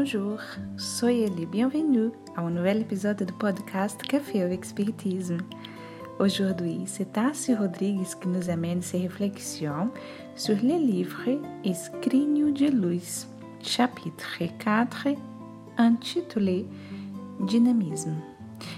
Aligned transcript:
Bonjour, 0.00 0.38
soyez 0.76 1.28
les 1.28 1.44
bienvenus 1.44 2.12
à 2.36 2.42
un 2.42 2.50
nouvel 2.50 2.82
épisode 2.82 3.20
du 3.20 3.32
podcast 3.32 4.00
Café 4.00 4.42
avec 4.42 4.64
Spiritisme. 4.64 5.38
Aujourd'hui, 6.20 6.82
c'est 6.86 7.14
Tassi 7.14 7.52
Rodrigues 7.52 8.06
qui 8.22 8.28
nous 8.28 8.48
amène 8.48 8.80
ses 8.80 8.98
réflexions 8.98 9.90
sur 10.36 10.54
les 10.62 10.78
livres 10.78 11.40
Escrinho 11.64 12.52
de 12.52 12.66
Luz, 12.66 13.26
chapitre 13.60 14.38
4, 14.60 15.08
intitulé 15.78 16.64
Dynamisme. 17.40 18.14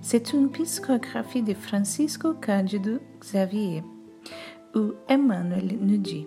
C'est 0.00 0.32
une 0.32 0.50
psychographie 0.50 1.42
de 1.42 1.52
Francisco 1.52 2.32
Cândido 2.32 3.00
Xavier, 3.20 3.84
où 4.74 4.92
Emmanuel 5.10 5.76
nous 5.78 5.98
dit 5.98 6.26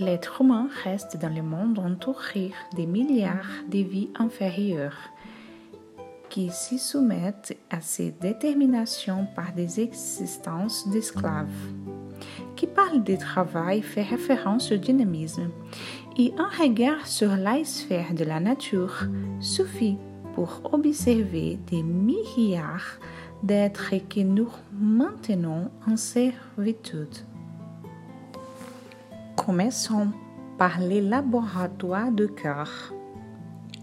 L'être 0.00 0.40
humain 0.40 0.70
reste 0.82 1.18
dans 1.18 1.28
le 1.28 1.42
monde 1.42 1.78
entouré 1.78 2.52
des 2.74 2.86
milliards 2.86 3.50
de 3.70 3.80
vies 3.80 4.08
inférieures 4.18 4.96
qui 6.30 6.48
s'y 6.48 6.78
soumettent 6.78 7.54
à 7.68 7.82
ces 7.82 8.10
déterminations 8.12 9.26
par 9.36 9.52
des 9.52 9.78
existences 9.80 10.88
d'esclaves. 10.88 11.50
Qui 12.56 12.66
parle 12.66 13.04
de 13.04 13.14
travail 13.14 13.82
fait 13.82 14.02
référence 14.02 14.72
au 14.72 14.78
dynamisme 14.78 15.50
et 16.16 16.32
un 16.38 16.48
regard 16.48 17.06
sur 17.06 17.36
la 17.36 17.62
sphère 17.64 18.14
de 18.14 18.24
la 18.24 18.40
nature 18.40 19.02
suffit 19.38 19.98
pour 20.34 20.62
observer 20.72 21.58
des 21.70 21.82
milliards 21.82 22.98
d'êtres 23.42 23.96
que 24.08 24.20
nous 24.20 24.50
maintenons 24.72 25.70
en 25.86 25.98
servitude. 25.98 27.29
Commençons 29.50 30.12
par 30.58 30.78
les 30.78 31.00
laboratoires 31.00 32.12
de 32.12 32.26
cœur. 32.26 32.94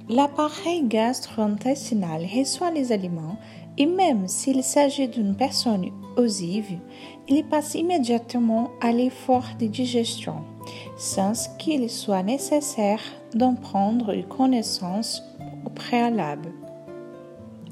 L'appareil 0.07 0.83
gastro-intestinal 0.85 2.25
reçoit 2.25 2.71
les 2.71 2.93
aliments 2.93 3.37
et 3.77 3.85
même 3.85 4.29
s'il 4.29 4.63
s'agit 4.63 5.09
d'une 5.09 5.35
personne 5.35 5.89
osive, 6.15 6.79
il 7.27 7.43
passe 7.43 7.75
immédiatement 7.75 8.71
à 8.79 8.93
l'effort 8.93 9.43
de 9.59 9.67
digestion, 9.67 10.45
sans 10.95 11.49
qu'il 11.57 11.89
soit 11.89 12.23
nécessaire 12.23 13.01
d'en 13.35 13.55
prendre 13.55 14.15
connaissance 14.29 15.21
au 15.65 15.69
préalable. 15.69 16.53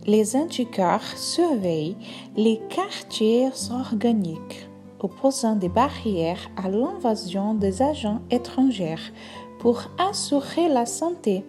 Les 0.06 0.36
anticorps 0.36 1.16
surveillent 1.16 1.96
les 2.36 2.60
quartiers 2.68 3.52
organiques 3.72 4.68
opposant 5.00 5.56
des 5.56 5.70
barrières 5.70 6.50
à 6.58 6.70
l'invasion 6.70 7.54
des 7.54 7.82
agents 7.82 8.22
étrangers 8.32 9.12
pour 9.60 9.84
assurer 9.98 10.68
la 10.70 10.86
santé 10.86 11.44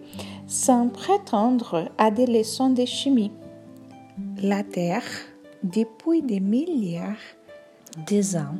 sans 0.47 0.87
prétendre 0.87 1.89
à 1.97 2.11
des 2.11 2.25
leçons 2.25 2.69
de 2.69 2.85
chimie. 2.85 3.31
La 4.41 4.63
Terre, 4.63 5.03
depuis 5.63 6.21
des 6.21 6.39
milliards 6.39 7.15
ans, 8.35 8.55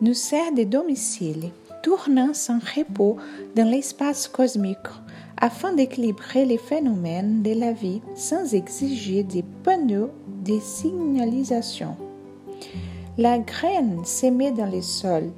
nous 0.00 0.14
sert 0.14 0.52
de 0.52 0.64
domicile, 0.64 1.50
tournant 1.82 2.34
sans 2.34 2.58
repos 2.76 3.16
dans 3.54 3.68
l'espace 3.68 4.28
cosmique 4.28 4.78
afin 5.36 5.72
d'équilibrer 5.72 6.44
les 6.44 6.58
phénomènes 6.58 7.42
de 7.42 7.52
la 7.52 7.72
vie 7.72 8.00
sans 8.14 8.54
exiger 8.54 9.22
des 9.22 9.44
panneaux 9.62 10.10
de 10.44 10.58
signalisation. 10.60 11.96
La 13.16 13.38
graine 13.38 14.04
semée 14.04 14.50
dans 14.50 14.66
le 14.66 14.82
sol, 14.82 15.30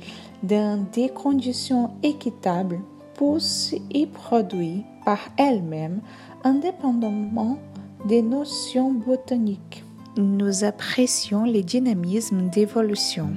dans 0.42 0.82
des 0.92 1.10
conditions 1.10 1.90
équitables, 2.02 2.80
pousse 3.14 3.74
et 3.90 4.06
produit 4.06 4.82
par 5.04 5.18
elle-même 5.36 6.00
indépendamment 6.42 7.58
des 8.06 8.22
notions 8.22 8.92
botaniques. 8.92 9.84
Nous 10.16 10.64
apprécions 10.64 11.44
le 11.44 11.60
dynamisme 11.60 12.48
d'évolution. 12.48 13.28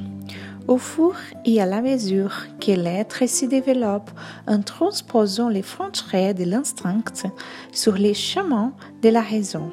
Au 0.70 0.78
fur 0.78 1.16
et 1.44 1.60
à 1.62 1.66
la 1.66 1.82
mesure 1.82 2.46
que 2.62 2.72
l'être 2.72 3.28
s'y 3.28 3.50
développe 3.50 4.10
en 4.48 4.62
transposant 4.62 5.50
les 5.50 5.64
frontières 5.64 6.36
de 6.36 6.46
l'instinct 6.46 7.04
sur 7.74 7.96
les 7.96 8.14
chemins 8.14 8.72
de 9.02 9.10
la 9.10 9.22
raison, 9.22 9.70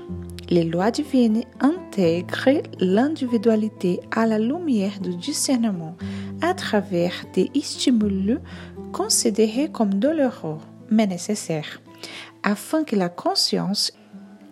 les 0.49 0.65
lois 0.65 0.91
divines 0.91 1.43
intègrent 1.61 2.63
l'individualité 2.79 4.01
à 4.11 4.27
la 4.27 4.39
lumière 4.39 5.01
du 5.01 5.17
discernement 5.17 5.97
à 6.43 6.55
travers 6.55 7.13
des 7.35 7.51
stimuli 7.63 8.37
considérés 8.93 9.71
comme 9.71 9.95
douloureux 9.95 10.59
mais 10.91 11.07
nécessaires, 11.07 11.81
afin 12.43 12.85
que 12.85 12.97
la 12.97 13.09
conscience 13.09 13.93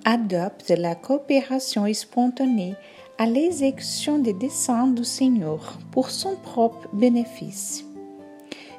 adopte 0.04 0.70
la 0.70 0.94
coopération 0.94 1.92
spontanée 1.94 2.74
à 3.18 3.26
l'exécution 3.26 4.18
des 4.18 4.32
desseins 4.32 4.88
du 4.88 5.04
Seigneur 5.04 5.78
pour 5.92 6.10
son 6.10 6.34
propre 6.36 6.88
bénéfice. 6.92 7.84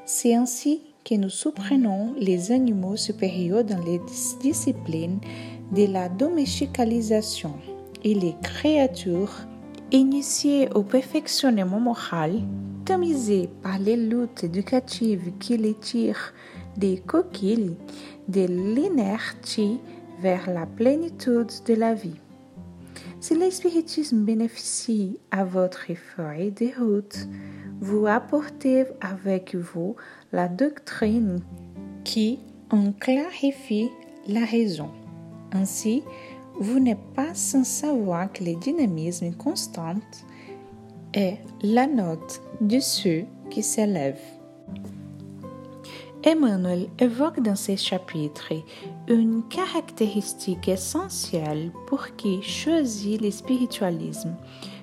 C'est 0.05 0.35
ainsi 0.35 0.81
que 1.05 1.15
nous 1.15 1.29
supprenons 1.29 2.13
les 2.17 2.51
animaux 2.51 2.97
supérieurs 2.97 3.63
dans 3.63 3.83
les 3.83 3.99
disciplines 4.41 5.19
de 5.71 5.91
la 5.91 6.09
domesticalisation 6.09 7.53
et 8.03 8.13
les 8.13 8.35
créatures 8.41 9.33
initiées 9.91 10.69
au 10.73 10.83
perfectionnement 10.83 11.79
moral, 11.79 12.41
tamisées 12.85 13.49
par 13.61 13.79
les 13.79 13.97
luttes 13.97 14.43
éducatives 14.43 15.31
qui 15.39 15.57
les 15.57 15.73
tirent 15.73 16.33
des 16.77 16.97
coquilles 16.97 17.75
de 18.27 18.45
l'inertie 18.45 19.79
vers 20.21 20.49
la 20.49 20.65
plénitude 20.65 21.51
de 21.67 21.73
la 21.73 21.93
vie. 21.93 22.19
Si 23.19 23.35
l'espiritisme 23.35 24.23
bénéficie 24.23 25.19
à 25.31 25.43
votre 25.43 25.93
feuille 25.95 26.51
de 26.51 26.69
route, 26.79 27.27
vous 27.79 28.05
apportez 28.07 28.85
avec 29.01 29.55
vous 29.55 29.95
la 30.31 30.47
doctrine 30.47 31.39
qui 32.03 32.39
en 32.69 32.91
clarifie 32.91 33.89
la 34.27 34.45
raison. 34.45 34.89
Ainsi, 35.55 36.03
vous 36.59 36.79
n'êtes 36.79 37.13
pas 37.15 37.33
sans 37.33 37.63
savoir 37.63 38.31
que 38.31 38.43
le 38.43 38.55
dynamisme 38.55 39.33
constant 39.33 39.95
est 41.13 41.37
la 41.61 41.87
note 41.87 42.41
de 42.59 42.79
ceux 42.79 43.23
qui 43.49 43.63
s'élèvent. 43.63 44.19
Emmanuel 46.23 46.87
évoque 46.99 47.39
dans 47.39 47.55
ces 47.55 47.77
chapitres 47.77 48.51
une 49.07 49.43
caractéristique 49.43 50.67
essentielle 50.67 51.71
pour 51.87 52.15
qui 52.15 52.41
choisit 52.41 53.21
le 53.21 53.31
spiritualisme 53.31 54.35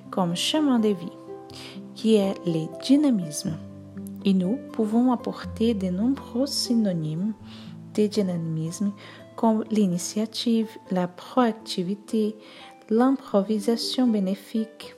comme 0.09 0.35
chemin 0.35 0.79
de 0.79 0.89
vie, 0.89 1.17
qui 1.95 2.15
est 2.15 2.33
le 2.45 2.67
dynamisme. 2.83 3.57
Et 4.25 4.33
nous 4.33 4.57
pouvons 4.71 5.11
apporter 5.11 5.73
de 5.73 5.87
nombreux 5.87 6.47
synonymes 6.47 7.33
de 7.93 8.07
dynamisme 8.07 8.91
comme 9.35 9.63
l'initiative, 9.71 10.69
la 10.91 11.07
proactivité, 11.07 12.35
l'improvisation 12.89 14.07
bénéfique. 14.07 14.95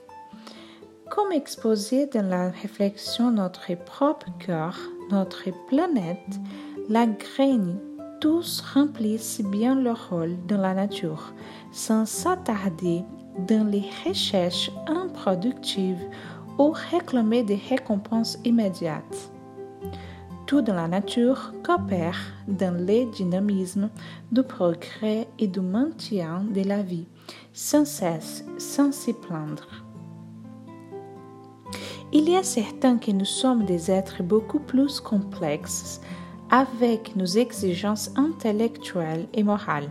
Comme 1.10 1.32
exposé 1.32 2.06
dans 2.06 2.28
la 2.28 2.50
réflexion 2.50 3.30
notre 3.30 3.74
propre 3.84 4.26
cœur, 4.38 4.78
notre 5.10 5.50
planète, 5.68 6.40
la 6.88 7.06
graine, 7.06 7.78
tous 8.20 8.62
remplissent 8.74 9.40
bien 9.40 9.74
leur 9.74 10.10
rôle 10.10 10.36
dans 10.46 10.60
la 10.60 10.74
nature, 10.74 11.32
sans 11.72 12.06
s'attarder 12.06 13.02
dans 13.46 13.68
les 13.70 13.84
recherches 14.06 14.70
improductives 14.86 16.02
ou 16.58 16.72
réclamer 16.90 17.42
des 17.42 17.60
récompenses 17.68 18.38
immédiates. 18.44 19.30
Tout 20.46 20.62
dans 20.62 20.74
la 20.74 20.86
nature 20.86 21.52
coopère 21.64 22.18
dans 22.46 22.72
le 22.72 23.10
dynamisme 23.10 23.90
du 24.30 24.44
progrès 24.44 25.26
et 25.40 25.48
du 25.48 25.60
maintien 25.60 26.44
de 26.54 26.62
la 26.62 26.82
vie, 26.82 27.08
sans 27.52 27.84
cesse, 27.84 28.44
sans 28.56 28.92
s'y 28.92 29.12
plaindre. 29.12 29.66
Il 32.12 32.28
est 32.30 32.44
certain 32.44 32.98
que 32.98 33.10
nous 33.10 33.24
sommes 33.24 33.64
des 33.64 33.90
êtres 33.90 34.22
beaucoup 34.22 34.60
plus 34.60 35.00
complexes 35.00 36.00
avec 36.48 37.16
nos 37.16 37.26
exigences 37.26 38.12
intellectuelles 38.14 39.26
et 39.34 39.42
morales. 39.42 39.90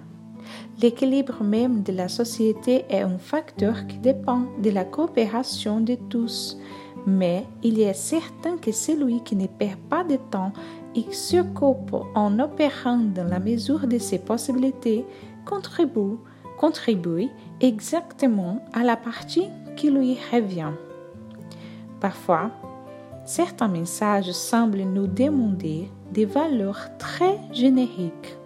L'équilibre 0.82 1.44
même 1.44 1.84
de 1.84 1.92
la 1.92 2.08
société 2.08 2.86
est 2.90 3.02
un 3.02 3.18
facteur 3.18 3.88
qui 3.88 3.98
dépend 3.98 4.44
de 4.64 4.70
la 4.70 4.86
coopération 4.86 5.82
de 5.82 5.96
tous, 6.10 6.58
mais 7.06 7.46
il 7.64 7.80
est 7.80 7.94
certain 7.94 8.58
que 8.58 8.72
celui 8.72 9.22
qui 9.22 9.36
ne 9.36 9.48
perd 9.48 9.80
pas 9.90 10.04
de 10.04 10.18
temps 10.32 10.54
et 10.96 11.12
se 11.12 11.42
coupe 11.42 11.96
en 12.16 12.40
opérant 12.40 12.98
dans 12.98 13.28
la 13.28 13.40
mesure 13.40 13.88
de 13.88 13.98
ses 13.98 14.20
possibilités 14.20 15.06
contribue, 15.46 16.18
contribue 16.58 17.28
exactement 17.62 18.60
à 18.74 18.84
la 18.84 18.96
partie 18.96 19.50
qui 19.76 19.92
lui 19.92 20.18
revient. 20.32 20.72
Parfois, 22.00 22.52
certains 23.26 23.68
messages 23.68 24.32
semblent 24.32 24.84
nous 24.84 25.08
demander 25.08 25.90
des 26.12 26.26
valeurs 26.26 26.90
très 26.98 27.40
génériques, 27.52 28.38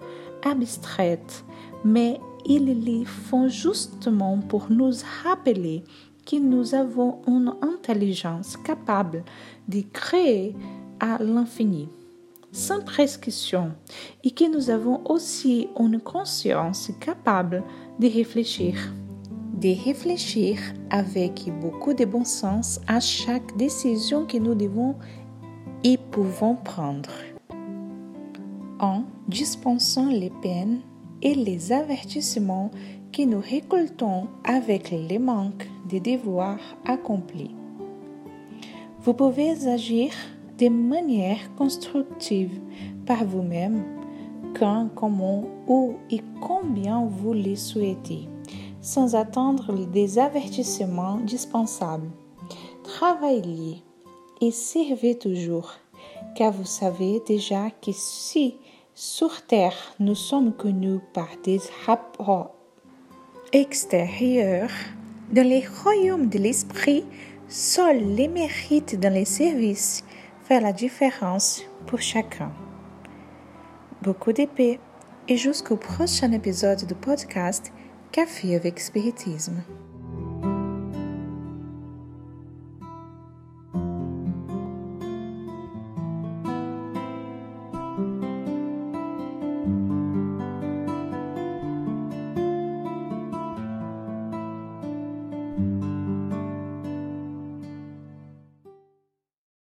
abstraites, 0.43 1.43
mais 1.83 2.19
ils 2.45 2.83
les 2.83 3.05
font 3.05 3.47
justement 3.47 4.37
pour 4.37 4.67
nous 4.69 4.91
rappeler 5.23 5.83
que 6.29 6.35
nous 6.35 6.75
avons 6.75 7.21
une 7.27 7.53
intelligence 7.61 8.55
capable 8.57 9.23
de 9.67 9.81
créer 9.81 10.55
à 10.99 11.17
l'infini, 11.23 11.89
sans 12.51 12.81
prescription, 12.81 13.71
et 14.23 14.29
que 14.29 14.43
nous 14.43 14.69
avons 14.69 15.01
aussi 15.09 15.69
une 15.79 15.99
conscience 15.99 16.91
capable 16.99 17.63
de 17.99 18.07
réfléchir. 18.07 18.75
De 19.59 19.69
réfléchir 19.83 20.59
avec 20.91 21.49
beaucoup 21.59 21.93
de 21.95 22.05
bon 22.05 22.23
sens 22.23 22.79
à 22.87 22.99
chaque 22.99 23.57
décision 23.57 24.25
que 24.27 24.37
nous 24.37 24.53
devons 24.53 24.95
et 25.83 25.97
pouvons 25.97 26.55
prendre. 26.55 27.11
En 28.79 29.03
dispensant 29.27 30.07
les 30.07 30.31
peines 30.41 30.81
et 31.23 31.33
les 31.33 31.71
avertissements 31.71 32.69
que 33.11 33.23
nous 33.23 33.41
récoltons 33.41 34.27
avec 34.43 34.91
les 34.91 35.19
manques 35.19 35.67
des 35.89 35.99
devoirs 35.99 36.77
accomplis. 36.85 37.55
Vous 39.01 39.13
pouvez 39.13 39.67
agir 39.67 40.11
de 40.57 40.69
manière 40.69 41.53
constructive 41.55 42.59
par 43.05 43.25
vous-même 43.25 43.83
quand, 44.57 44.89
comment, 44.95 45.43
où 45.67 45.95
et 46.09 46.21
combien 46.41 47.05
vous 47.05 47.33
le 47.33 47.55
souhaitez, 47.55 48.27
sans 48.81 49.15
attendre 49.15 49.85
des 49.87 50.19
avertissements 50.19 51.17
dispensables. 51.17 52.09
Travaillez 52.83 53.83
et 54.41 54.51
servez 54.51 55.17
toujours, 55.17 55.73
car 56.35 56.51
vous 56.51 56.65
savez 56.65 57.21
déjà 57.27 57.69
que 57.69 57.91
si 57.91 58.55
sur 58.93 59.45
Terre 59.45 59.95
nous 59.99 60.15
sommes 60.15 60.53
connus 60.53 60.99
par 61.13 61.29
des 61.43 61.59
rapports 61.85 62.51
extérieurs, 63.53 64.71
dans 65.31 65.47
les 65.47 65.63
royaumes 65.83 66.27
de 66.27 66.39
l'esprit, 66.39 67.05
seuls 67.47 68.15
les 68.15 68.27
mérites 68.27 68.99
dans 68.99 69.13
les 69.13 69.25
services 69.25 70.03
font 70.43 70.59
la 70.59 70.73
différence 70.73 71.63
pour 71.85 72.01
chacun. 72.01 72.51
Beaucoup 74.01 74.33
paix 74.33 74.79
et 75.27 75.37
jusqu'au 75.37 75.75
prochain 75.75 76.31
épisode 76.31 76.85
du 76.85 76.95
podcast 76.95 77.71
Café 78.11 78.55
avec 78.55 78.79
Spiritisme. 78.79 79.61